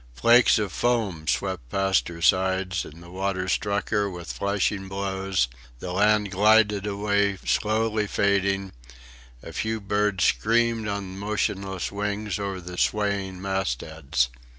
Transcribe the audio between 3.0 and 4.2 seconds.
water struck her